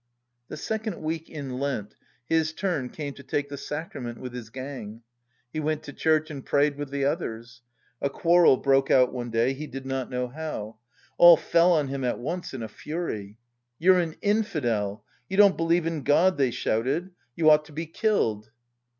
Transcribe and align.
The 0.47 0.57
second 0.57 0.99
week 1.03 1.29
in 1.29 1.59
Lent, 1.59 1.93
his 2.25 2.53
turn 2.53 2.89
came 2.89 3.13
to 3.13 3.21
take 3.21 3.49
the 3.49 3.55
sacrament 3.57 4.17
with 4.17 4.33
his 4.33 4.49
gang. 4.49 5.03
He 5.53 5.59
went 5.59 5.83
to 5.83 5.93
church 5.93 6.31
and 6.31 6.43
prayed 6.43 6.75
with 6.75 6.89
the 6.89 7.05
others. 7.05 7.61
A 8.01 8.09
quarrel 8.09 8.57
broke 8.57 8.89
out 8.89 9.13
one 9.13 9.29
day, 9.29 9.53
he 9.53 9.67
did 9.67 9.85
not 9.85 10.09
know 10.09 10.27
how. 10.27 10.77
All 11.19 11.37
fell 11.37 11.71
on 11.73 11.89
him 11.89 12.03
at 12.03 12.17
once 12.17 12.51
in 12.51 12.63
a 12.63 12.67
fury. 12.67 13.37
"You're 13.77 13.99
an 13.99 14.15
infidel! 14.23 15.05
You 15.29 15.37
don't 15.37 15.55
believe 15.55 15.85
in 15.85 16.01
God," 16.01 16.39
they 16.39 16.49
shouted. 16.49 17.11
"You 17.35 17.51
ought 17.51 17.65
to 17.65 17.71
be 17.71 17.85
killed." 17.85 18.49